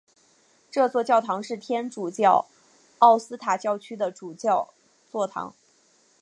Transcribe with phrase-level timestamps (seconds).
[0.71, 2.47] 这座教堂是天主教
[2.97, 4.73] 奥斯塔教区的主教
[5.11, 5.53] 座堂。